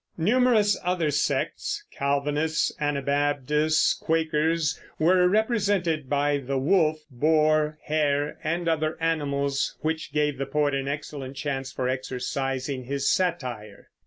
[0.17, 8.97] Numerous other sects Calvinists, Anabaptists, Quakers were represented by the wolf, boar, hare, and other
[8.99, 13.91] animals, which gave the poet an excellent chance for exercising his satire.